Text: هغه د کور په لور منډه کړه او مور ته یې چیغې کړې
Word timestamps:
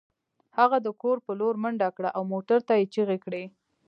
هغه 0.57 0.77
د 0.85 0.87
کور 1.01 1.17
په 1.25 1.31
لور 1.39 1.55
منډه 1.63 1.89
کړه 1.97 2.09
او 2.17 2.21
مور 2.31 2.43
ته 2.67 2.73
یې 2.79 2.85
چیغې 2.93 3.17
کړې 3.25 3.43